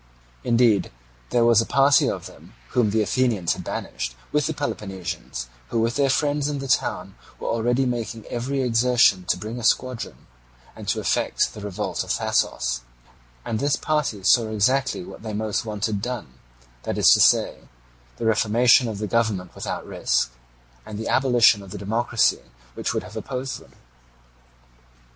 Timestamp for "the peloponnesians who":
4.47-5.79